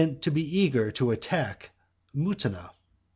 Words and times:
to 0.19 0.31
be 0.31 0.41
eager 0.57 0.91
to 0.91 1.11
attack 1.11 1.69
Mutina? 2.15 2.71